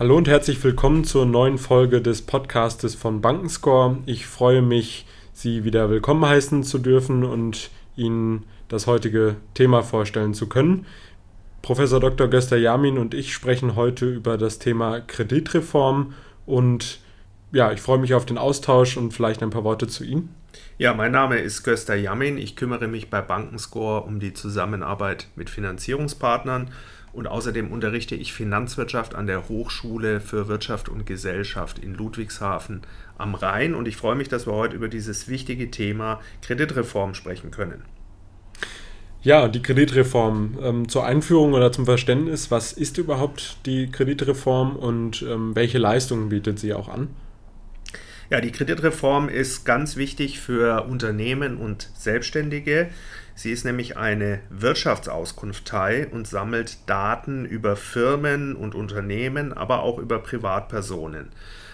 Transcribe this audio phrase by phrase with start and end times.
[0.00, 3.98] Hallo und herzlich willkommen zur neuen Folge des Podcastes von Bankenscore.
[4.06, 10.32] Ich freue mich, Sie wieder willkommen heißen zu dürfen und Ihnen das heutige Thema vorstellen
[10.32, 10.86] zu können.
[11.60, 12.28] Professor Dr.
[12.28, 16.14] Göster Jamin und ich sprechen heute über das Thema Kreditreform
[16.46, 17.00] und
[17.52, 20.34] ja, ich freue mich auf den Austausch und vielleicht ein paar Worte zu Ihnen.
[20.78, 22.38] Ja, mein Name ist Göster Jamin.
[22.38, 26.70] Ich kümmere mich bei Bankenscore um die Zusammenarbeit mit Finanzierungspartnern
[27.12, 32.82] und außerdem unterrichte ich Finanzwirtschaft an der Hochschule für Wirtschaft und Gesellschaft in Ludwigshafen
[33.18, 33.74] am Rhein.
[33.74, 37.82] Und ich freue mich, dass wir heute über dieses wichtige Thema Kreditreform sprechen können.
[39.22, 40.58] Ja, die Kreditreform.
[40.62, 46.30] Ähm, zur Einführung oder zum Verständnis, was ist überhaupt die Kreditreform und ähm, welche Leistungen
[46.30, 47.08] bietet sie auch an?
[48.30, 52.88] Ja, die Kreditreform ist ganz wichtig für Unternehmen und Selbstständige.
[53.40, 60.18] Sie ist nämlich eine Wirtschaftsauskunftei und sammelt Daten über Firmen und Unternehmen, aber auch über
[60.18, 61.30] Privatpersonen.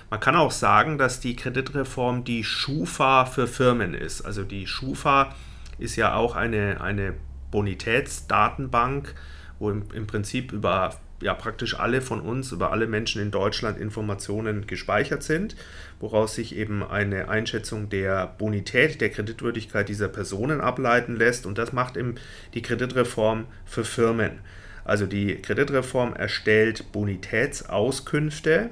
[0.08, 4.20] Man kann auch sagen, dass die Kreditreform die Schufa für Firmen ist.
[4.20, 5.34] Also die Schufa
[5.76, 7.14] ist ja auch eine, eine
[7.50, 9.16] Bonitätsdatenbank,
[9.58, 13.78] wo im, im Prinzip über ja praktisch alle von uns, über alle Menschen in Deutschland
[13.78, 15.56] Informationen gespeichert sind,
[16.00, 21.46] woraus sich eben eine Einschätzung der Bonität, der Kreditwürdigkeit dieser Personen ableiten lässt.
[21.46, 22.16] Und das macht eben
[22.54, 24.40] die Kreditreform für Firmen.
[24.84, 28.70] Also die Kreditreform erstellt Bonitätsauskünfte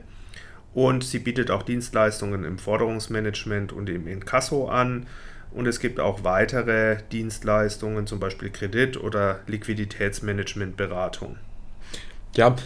[0.73, 5.07] und sie bietet auch Dienstleistungen im Forderungsmanagement und im Inkasso an.
[5.53, 11.37] Und es gibt auch weitere Dienstleistungen, zum Beispiel Kredit- oder Liquiditätsmanagementberatung.
[12.37, 12.57] Ja,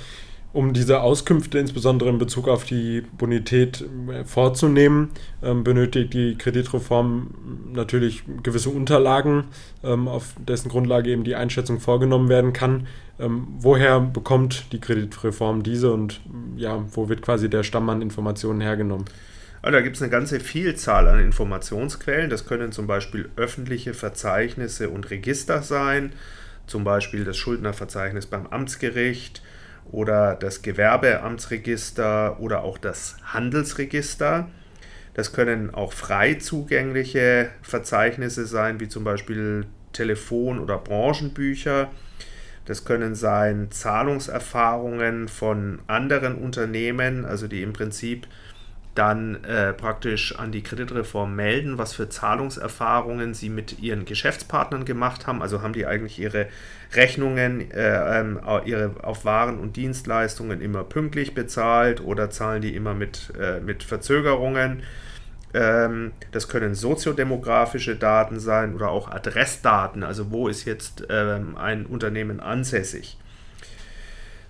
[0.52, 5.10] um diese Auskünfte insbesondere in Bezug auf die Bonität äh, vorzunehmen,
[5.42, 7.34] ähm, benötigt die Kreditreform
[7.72, 9.44] natürlich gewisse Unterlagen,
[9.84, 12.86] ähm, auf dessen Grundlage eben die Einschätzung vorgenommen werden kann.
[13.20, 16.20] Ähm, woher bekommt die Kreditreform diese und
[16.56, 19.04] ja, wo wird quasi der Stamm an Informationen hergenommen?
[19.60, 22.30] Also da gibt es eine ganze Vielzahl an Informationsquellen.
[22.30, 26.12] Das können zum Beispiel öffentliche Verzeichnisse und Register sein,
[26.66, 29.42] zum Beispiel das Schuldnerverzeichnis beim Amtsgericht
[29.92, 34.48] oder das Gewerbeamtsregister oder auch das Handelsregister.
[35.14, 41.90] Das können auch frei zugängliche Verzeichnisse sein, wie zum Beispiel Telefon- oder Branchenbücher.
[42.66, 48.26] Das können sein Zahlungserfahrungen von anderen Unternehmen, also die im Prinzip
[48.98, 55.28] dann äh, praktisch an die Kreditreform melden, was für Zahlungserfahrungen sie mit ihren Geschäftspartnern gemacht
[55.28, 55.40] haben.
[55.40, 56.48] Also haben die eigentlich ihre
[56.94, 62.94] Rechnungen äh, ähm, ihre, auf Waren und Dienstleistungen immer pünktlich bezahlt oder zahlen die immer
[62.94, 64.82] mit, äh, mit Verzögerungen.
[65.54, 71.86] Ähm, das können soziodemografische Daten sein oder auch Adressdaten, also wo ist jetzt ähm, ein
[71.86, 73.16] Unternehmen ansässig.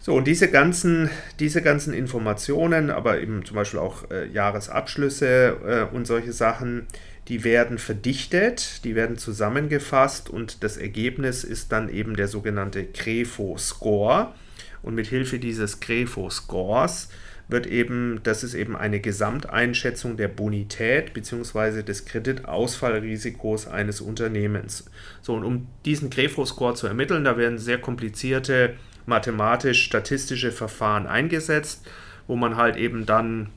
[0.08, 5.94] So, und diese ganzen, diese ganzen Informationen, aber eben zum Beispiel auch äh, Jahresabschlüsse äh,
[5.94, 6.86] und solche Sachen,
[7.28, 14.32] die werden verdichtet, die werden zusammengefasst und das Ergebnis ist dann eben der sogenannte Crefo-Score.
[14.80, 17.10] Und mit Hilfe dieses Crefo-Scores
[17.48, 21.82] wird eben, das ist eben eine Gesamteinschätzung der Bonität bzw.
[21.82, 24.86] des Kreditausfallrisikos eines Unternehmens.
[25.20, 28.74] So, und um diesen Crefo-Score zu ermitteln, da werden sehr komplizierte
[29.08, 31.86] mathematisch-statistische Verfahren eingesetzt,
[32.26, 33.50] wo man halt eben dann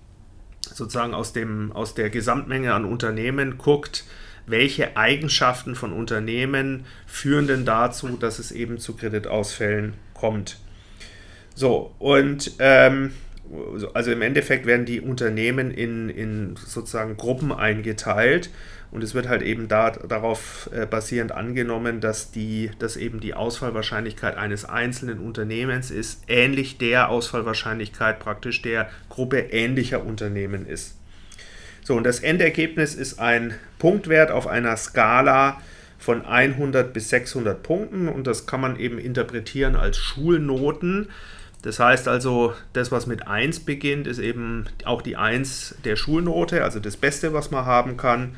[0.61, 4.05] sozusagen aus, dem, aus der Gesamtmenge an Unternehmen guckt,
[4.47, 10.57] welche Eigenschaften von Unternehmen führen denn dazu, dass es eben zu Kreditausfällen kommt.
[11.53, 13.13] So, und ähm,
[13.93, 18.49] also im Endeffekt werden die Unternehmen in, in sozusagen Gruppen eingeteilt
[18.91, 23.33] und es wird halt eben da, darauf äh, basierend angenommen, dass, die, dass eben die
[23.33, 30.97] Ausfallwahrscheinlichkeit eines einzelnen Unternehmens ist, ähnlich der Ausfallwahrscheinlichkeit praktisch der Gruppe ähnlicher Unternehmen ist.
[31.83, 35.61] So, und das Endergebnis ist ein Punktwert auf einer Skala
[35.97, 41.09] von 100 bis 600 Punkten und das kann man eben interpretieren als Schulnoten.
[41.61, 46.63] Das heißt also, das, was mit 1 beginnt, ist eben auch die 1 der Schulnote,
[46.63, 48.35] also das Beste, was man haben kann.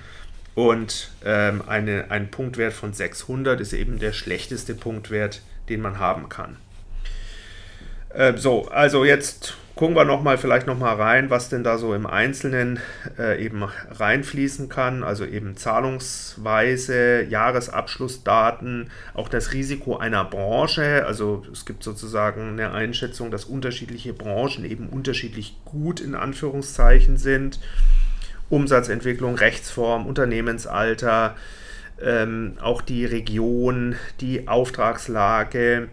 [0.55, 6.29] Und ähm, eine, ein Punktwert von 600 ist eben der schlechteste Punktwert, den man haben
[6.29, 6.57] kann.
[8.09, 11.77] Äh, so, also jetzt gucken wir noch mal vielleicht noch mal rein, was denn da
[11.77, 12.79] so im Einzelnen
[13.17, 15.03] äh, eben reinfließen kann.
[15.03, 21.05] Also eben Zahlungsweise, Jahresabschlussdaten, auch das Risiko einer Branche.
[21.07, 27.59] Also es gibt sozusagen eine Einschätzung, dass unterschiedliche Branchen eben unterschiedlich gut in Anführungszeichen sind.
[28.49, 31.35] Umsatzentwicklung, Rechtsform, Unternehmensalter,
[31.99, 35.89] ähm, auch die Region, die Auftragslage,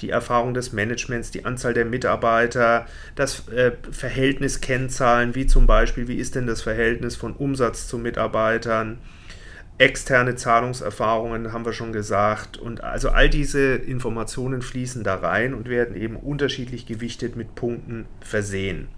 [0.00, 6.08] die Erfahrung des Managements, die Anzahl der Mitarbeiter, das äh, Verhältnis Kennzahlen, wie zum Beispiel,
[6.08, 8.98] wie ist denn das Verhältnis von Umsatz zu Mitarbeitern,
[9.78, 12.56] externe Zahlungserfahrungen haben wir schon gesagt.
[12.56, 18.06] Und also all diese Informationen fließen da rein und werden eben unterschiedlich gewichtet mit Punkten
[18.20, 18.88] versehen.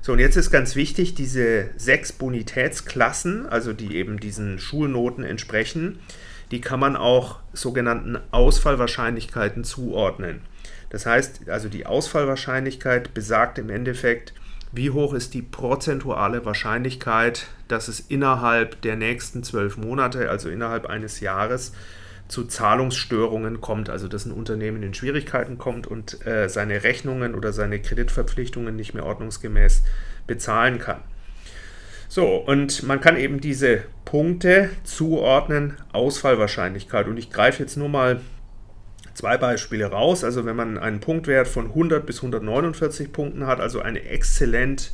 [0.00, 5.98] So, und jetzt ist ganz wichtig, diese sechs Bonitätsklassen, also die eben diesen Schulnoten entsprechen,
[6.50, 10.42] die kann man auch sogenannten Ausfallwahrscheinlichkeiten zuordnen.
[10.90, 14.32] Das heißt, also die Ausfallwahrscheinlichkeit besagt im Endeffekt,
[14.72, 20.86] wie hoch ist die prozentuale Wahrscheinlichkeit, dass es innerhalb der nächsten zwölf Monate, also innerhalb
[20.86, 21.72] eines Jahres,
[22.28, 27.54] zu Zahlungsstörungen kommt, also dass ein Unternehmen in Schwierigkeiten kommt und äh, seine Rechnungen oder
[27.54, 29.82] seine Kreditverpflichtungen nicht mehr ordnungsgemäß
[30.26, 31.00] bezahlen kann.
[32.08, 37.06] So, und man kann eben diese Punkte zuordnen, Ausfallwahrscheinlichkeit.
[37.06, 38.20] Und ich greife jetzt nur mal
[39.12, 40.24] zwei Beispiele raus.
[40.24, 44.92] Also wenn man einen Punktwert von 100 bis 149 Punkten hat, also eine exzellent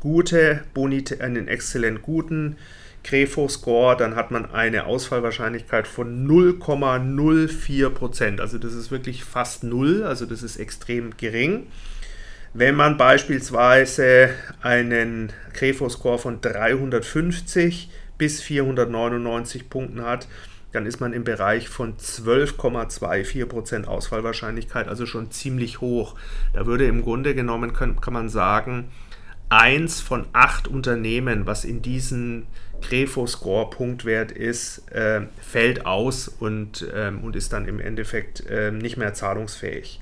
[0.00, 2.56] gute Bonite, einen exzellent guten
[3.04, 8.40] Grefo-Score, dann hat man eine Ausfallwahrscheinlichkeit von 0,04%.
[8.40, 11.68] Also das ist wirklich fast null, also das ist extrem gering.
[12.54, 14.30] Wenn man beispielsweise
[14.62, 20.26] einen Grefo-Score von 350 bis 499 Punkten hat,
[20.72, 26.16] dann ist man im Bereich von 12,24% Ausfallwahrscheinlichkeit, also schon ziemlich hoch.
[26.52, 28.90] Da würde im Grunde genommen, kann, kann man sagen,
[29.48, 32.46] eins von acht Unternehmen, was in diesem
[32.82, 39.14] Grefo-Score-Punktwert ist, äh, fällt aus und, ähm, und ist dann im Endeffekt äh, nicht mehr
[39.14, 40.00] zahlungsfähig.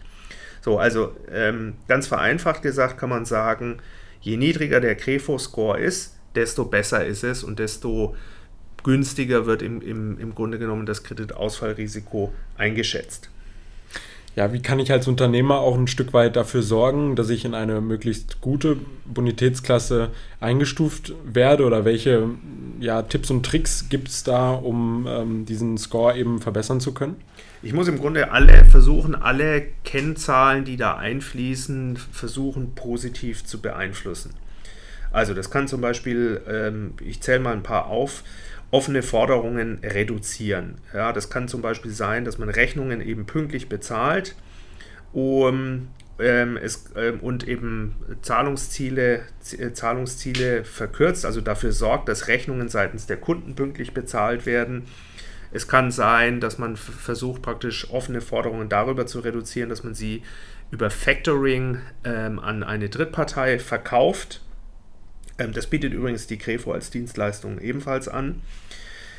[0.64, 3.82] So, also ähm, ganz vereinfacht gesagt kann man sagen,
[4.22, 8.16] je niedriger der Crefo-Score ist, desto besser ist es und desto
[8.82, 13.28] günstiger wird im, im, im Grunde genommen das Kreditausfallrisiko eingeschätzt.
[14.36, 17.54] Ja, wie kann ich als Unternehmer auch ein Stück weit dafür sorgen, dass ich in
[17.54, 20.10] eine möglichst gute Bonitätsklasse
[20.40, 22.30] eingestuft werde oder welche
[22.80, 27.16] ja, Tipps und Tricks gibt es da, um ähm, diesen Score eben verbessern zu können?
[27.62, 34.32] Ich muss im Grunde alle versuchen, alle Kennzahlen, die da einfließen, versuchen positiv zu beeinflussen.
[35.12, 38.24] Also das kann zum Beispiel, ähm, ich zähle mal ein paar auf,
[38.74, 40.76] offene Forderungen reduzieren.
[40.92, 44.34] Ja, das kann zum Beispiel sein, dass man Rechnungen eben pünktlich bezahlt
[45.12, 45.88] um,
[46.18, 49.20] ähm, es, ähm, und eben Zahlungsziele,
[49.56, 54.86] äh, Zahlungsziele verkürzt, also dafür sorgt, dass Rechnungen seitens der Kunden pünktlich bezahlt werden
[55.54, 60.22] es kann sein, dass man versucht, praktisch offene Forderungen darüber zu reduzieren, dass man sie
[60.72, 64.40] über Factoring ähm, an eine Drittpartei verkauft.
[65.38, 68.42] Ähm, das bietet übrigens die Crefo als Dienstleistung ebenfalls an.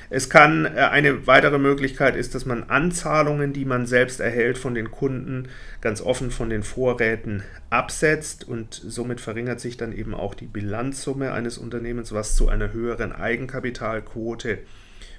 [0.10, 4.76] Es kann äh, eine weitere Möglichkeit ist, dass man Anzahlungen, die man selbst erhält von
[4.76, 5.48] den Kunden,
[5.82, 11.32] ganz offen von den Vorräten absetzt und somit verringert sich dann eben auch die Bilanzsumme
[11.32, 14.60] eines Unternehmens, was zu einer höheren Eigenkapitalquote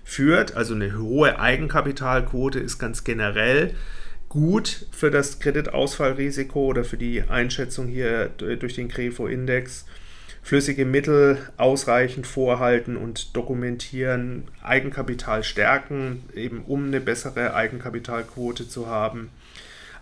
[0.04, 0.56] führt.
[0.56, 3.74] Also eine hohe Eigenkapitalquote ist ganz generell
[4.28, 9.84] gut für das Kreditausfallrisiko oder für die Einschätzung hier durch den Crefo-Index.
[10.46, 19.30] Flüssige Mittel ausreichend vorhalten und dokumentieren, Eigenkapital stärken, eben um eine bessere Eigenkapitalquote zu haben.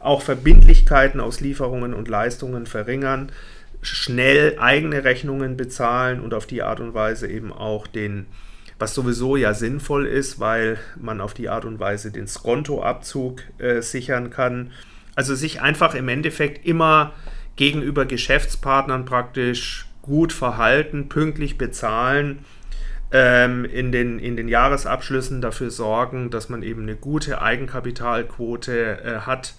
[0.00, 3.32] Auch Verbindlichkeiten aus Lieferungen und Leistungen verringern,
[3.80, 8.26] schnell eigene Rechnungen bezahlen und auf die Art und Weise eben auch den
[8.78, 13.80] was sowieso ja sinnvoll ist, weil man auf die Art und Weise den Skontoabzug äh,
[13.80, 14.72] sichern kann.
[15.14, 17.14] Also sich einfach im Endeffekt immer
[17.56, 22.40] gegenüber Geschäftspartnern praktisch gut verhalten, pünktlich bezahlen,
[23.10, 29.20] ähm, in, den, in den Jahresabschlüssen dafür sorgen, dass man eben eine gute Eigenkapitalquote äh,
[29.20, 29.54] hat.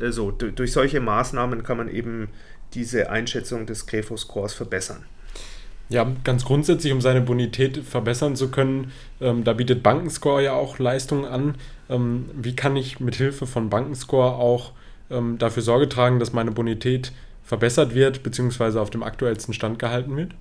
[0.00, 2.28] Also durch solche Maßnahmen kann man eben
[2.74, 5.04] diese Einschätzung des Grefo-Scores verbessern.
[5.88, 10.78] Ja, ganz grundsätzlich, um seine Bonität verbessern zu können, ähm, da bietet Bankenscore ja auch
[10.78, 11.56] Leistungen an.
[11.90, 14.72] Ähm, wie kann ich mit Hilfe von Bankenscore auch
[15.10, 17.12] ähm, dafür Sorge tragen, dass meine Bonität
[17.44, 18.78] verbessert wird bzw.
[18.78, 20.34] auf dem aktuellsten Stand gehalten wird?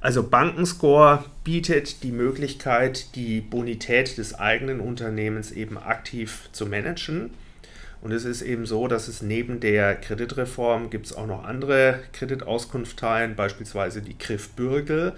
[0.00, 7.30] Also Bankenscore bietet die Möglichkeit, die Bonität des eigenen Unternehmens eben aktiv zu managen.
[8.00, 12.00] Und es ist eben so, dass es neben der Kreditreform gibt es auch noch andere
[12.12, 15.12] Kreditauskunfteien, beispielsweise die Griff Bürgel.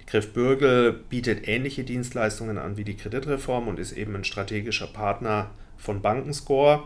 [0.00, 4.86] Die Griff Bürgel bietet ähnliche Dienstleistungen an wie die Kreditreform und ist eben ein strategischer
[4.86, 6.84] Partner von Bankenscore.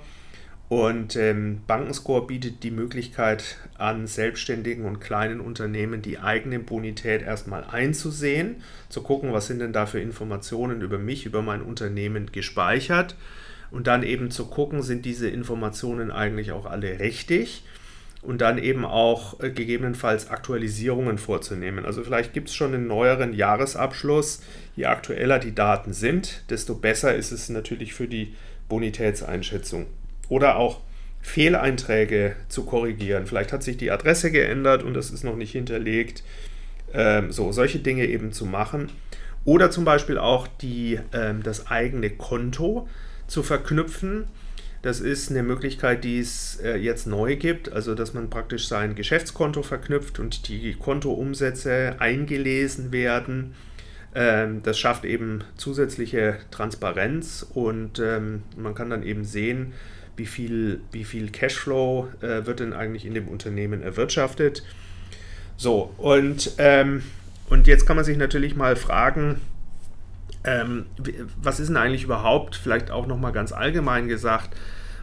[0.68, 7.64] Und ähm, Bankenscore bietet die Möglichkeit an selbstständigen und kleinen Unternehmen die eigene Bonität erstmal
[7.64, 8.56] einzusehen,
[8.88, 13.14] zu gucken, was sind denn da für Informationen über mich, über mein Unternehmen gespeichert
[13.70, 17.64] und dann eben zu gucken, sind diese Informationen eigentlich auch alle richtig
[18.22, 21.84] und dann eben auch äh, gegebenenfalls Aktualisierungen vorzunehmen.
[21.84, 24.42] Also vielleicht gibt es schon einen neueren Jahresabschluss.
[24.76, 28.34] Je aktueller die Daten sind, desto besser ist es natürlich für die
[28.68, 29.86] Bonitätseinschätzung.
[30.28, 30.80] Oder auch
[31.20, 33.26] Fehleinträge zu korrigieren.
[33.26, 36.22] Vielleicht hat sich die Adresse geändert und das ist noch nicht hinterlegt.
[36.92, 38.90] Ähm, so, solche Dinge eben zu machen.
[39.44, 42.88] Oder zum Beispiel auch die, ähm, das eigene Konto
[43.26, 44.26] zu verknüpfen
[44.84, 48.94] das ist eine Möglichkeit, die es äh, jetzt neu gibt, also dass man praktisch sein
[48.94, 53.54] Geschäftskonto verknüpft und die Kontoumsätze eingelesen werden.
[54.14, 59.72] Ähm, das schafft eben zusätzliche Transparenz und ähm, man kann dann eben sehen,
[60.16, 64.64] wie viel, wie viel Cashflow äh, wird denn eigentlich in dem Unternehmen erwirtschaftet.
[65.56, 67.02] So, und, ähm,
[67.48, 69.40] und jetzt kann man sich natürlich mal fragen,
[70.44, 70.86] ähm,
[71.40, 74.56] was ist denn eigentlich überhaupt, vielleicht auch nochmal ganz allgemein gesagt,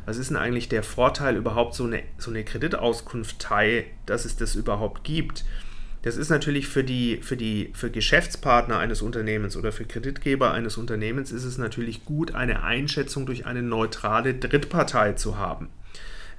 [0.06, 4.56] was ist denn eigentlich der Vorteil überhaupt so eine, so eine Kreditauskunftei, dass es das
[4.56, 5.46] überhaupt gibt?
[6.04, 10.78] Das ist natürlich für die, für die, für Geschäftspartner eines Unternehmens oder für Kreditgeber eines
[10.78, 15.70] Unternehmens ist es natürlich gut, eine Einschätzung durch eine neutrale Drittpartei zu haben.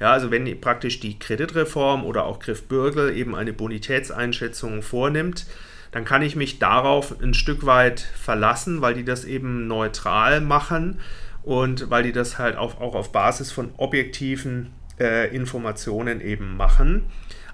[0.01, 5.47] Ja, also wenn praktisch die Kreditreform oder auch Griff Bürgel eben eine Bonitätseinschätzung vornimmt,
[5.93, 10.99] dann kann ich mich darauf ein Stück weit verlassen, weil die das eben neutral machen
[11.45, 17.05] und weil die das halt auch, auch auf Basis von objektiven äh, Informationen eben machen.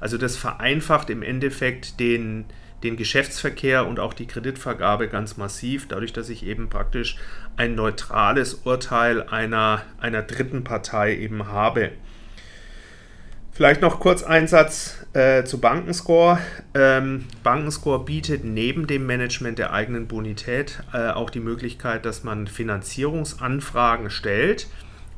[0.01, 2.45] Also das vereinfacht im Endeffekt den,
[2.83, 7.17] den Geschäftsverkehr und auch die Kreditvergabe ganz massiv, dadurch, dass ich eben praktisch
[7.57, 11.91] ein neutrales Urteil einer, einer dritten Partei eben habe.
[13.59, 16.39] Vielleicht noch kurz ein Satz äh, zu Bankenscore.
[16.75, 22.47] Ähm, Bankenscore bietet neben dem Management der eigenen Bonität äh, auch die Möglichkeit, dass man
[22.47, 24.69] Finanzierungsanfragen stellt.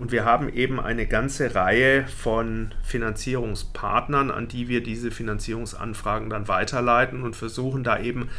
[0.01, 6.49] Und wir haben eben eine ganze Reihe von Finanzierungspartnern, an die wir diese Finanzierungsanfragen dann
[6.49, 8.31] weiterleiten und versuchen da eben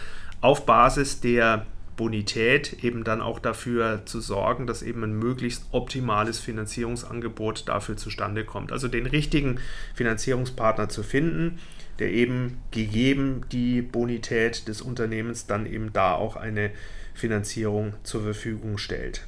[0.42, 6.40] auf Basis der Bonität eben dann auch dafür zu sorgen, dass eben ein möglichst optimales
[6.40, 8.72] Finanzierungsangebot dafür zustande kommt.
[8.72, 9.60] Also den richtigen
[9.94, 11.60] Finanzierungspartner zu finden,
[12.00, 16.72] der eben gegeben die Bonität des Unternehmens dann eben da auch eine
[17.14, 19.28] Finanzierung zur Verfügung stellt.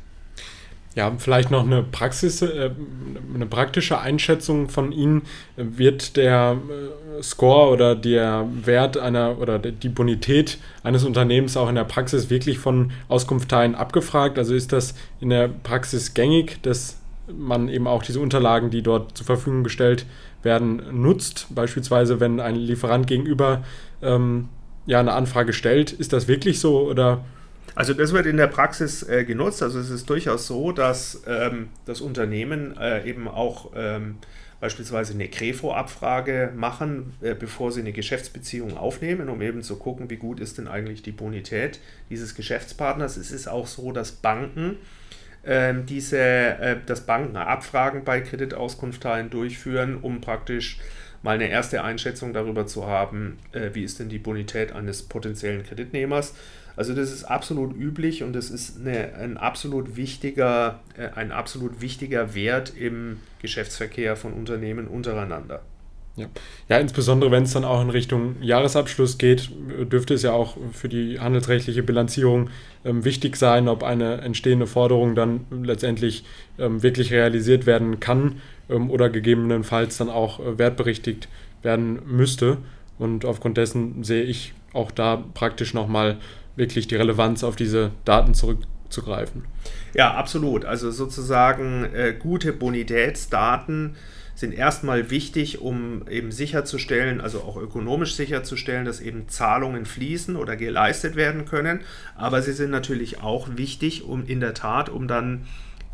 [0.96, 2.70] Ja, vielleicht noch eine Praxis, äh,
[3.34, 5.24] eine praktische Einschätzung von Ihnen.
[5.56, 6.58] Wird der
[7.18, 12.30] äh, Score oder der Wert einer oder die Bonität eines Unternehmens auch in der Praxis
[12.30, 14.38] wirklich von Auskunftsteilen abgefragt?
[14.38, 19.18] Also ist das in der Praxis gängig, dass man eben auch diese Unterlagen, die dort
[19.18, 20.06] zur Verfügung gestellt
[20.44, 21.48] werden, nutzt?
[21.50, 23.64] Beispielsweise, wenn ein Lieferant gegenüber
[24.04, 24.50] ähm,
[24.86, 27.24] ja eine Anfrage stellt, ist das wirklich so oder?
[27.76, 29.64] Also das wird in der Praxis äh, genutzt.
[29.64, 34.18] Also es ist durchaus so, dass ähm, das Unternehmen äh, eben auch ähm,
[34.60, 40.18] beispielsweise eine Krefo-Abfrage machen, äh, bevor sie eine Geschäftsbeziehung aufnehmen, um eben zu gucken, wie
[40.18, 43.18] gut ist denn eigentlich die Bonität dieses Geschäftspartners.
[43.18, 44.78] Es ist auch so, dass Banken
[45.46, 50.80] ähm, diese, äh, dass Banken Abfragen bei Kreditauskunftteilen durchführen, um praktisch
[51.24, 55.64] mal eine erste Einschätzung darüber zu haben, äh, wie ist denn die Bonität eines potenziellen
[55.64, 56.36] Kreditnehmers.
[56.76, 61.82] Also das ist absolut üblich und das ist eine, ein, absolut wichtiger, äh, ein absolut
[61.82, 65.62] wichtiger Wert im Geschäftsverkehr von Unternehmen untereinander.
[66.16, 66.28] Ja.
[66.70, 69.50] ja, insbesondere wenn es dann auch in Richtung Jahresabschluss geht,
[69.92, 72.52] dürfte es ja auch für die handelsrechtliche Bilanzierung
[72.86, 76.24] ähm, wichtig sein, ob eine entstehende Forderung dann letztendlich
[76.60, 81.30] ähm, wirklich realisiert werden kann ähm, oder gegebenenfalls dann auch äh, wertberichtigt
[81.64, 82.58] werden müsste.
[83.00, 86.18] Und aufgrund dessen sehe ich auch da praktisch nochmal
[86.56, 89.46] wirklich die Relevanz auf diese Daten zurückzugreifen.
[89.96, 90.64] Ja, absolut.
[90.64, 93.96] Also sozusagen äh, gute Bonitätsdaten
[94.36, 100.56] sind erstmal wichtig, um eben sicherzustellen, also auch ökonomisch sicherzustellen, dass eben Zahlungen fließen oder
[100.56, 101.82] geleistet werden können.
[102.16, 105.46] Aber sie sind natürlich auch wichtig, um in der Tat, um dann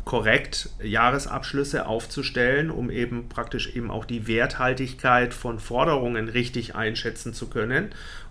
[0.04, 7.48] korrekt Jahresabschlüsse aufzustellen, um eben praktisch eben auch die Werthaltigkeit von Forderungen richtig einschätzen zu
[7.48, 7.90] können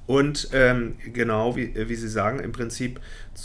[0.09, 2.99] und ähm, genau, wie, wie Sie sagen, im Prinzip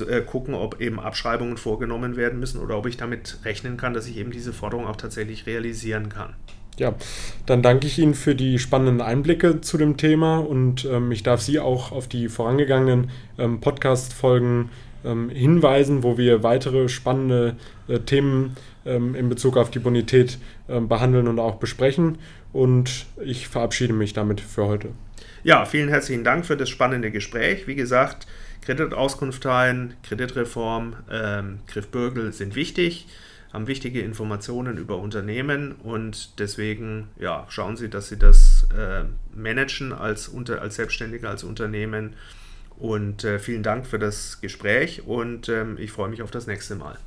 [0.09, 4.07] äh, gucken, ob eben Abschreibungen vorgenommen werden müssen oder ob ich damit rechnen kann, dass
[4.07, 6.33] ich eben diese Forderung auch tatsächlich realisieren kann.
[6.79, 6.95] Ja,
[7.45, 11.43] dann danke ich Ihnen für die spannenden Einblicke zu dem Thema und ähm, ich darf
[11.43, 14.71] Sie auch auf die vorangegangenen ähm, Podcast-Folgen
[15.05, 17.57] ähm, hinweisen, wo wir weitere spannende
[17.89, 22.19] äh, Themen ähm, in Bezug auf die Bonität äh, behandeln und auch besprechen.
[22.53, 24.91] Und ich verabschiede mich damit für heute.
[25.43, 27.67] Ja, vielen herzlichen Dank für das spannende Gespräch.
[27.67, 28.27] Wie gesagt,
[28.63, 33.07] Kreditauskunftteilen, Kreditreform, ähm, Griff Bürgel sind wichtig.
[33.53, 39.93] haben wichtige Informationen über Unternehmen und deswegen ja, schauen Sie, dass Sie das äh, managen
[39.93, 42.15] als, unter, als Selbstständiger, als Unternehmen.
[42.79, 46.75] Und äh, vielen Dank für das Gespräch und ähm, ich freue mich auf das nächste
[46.75, 46.99] Mal.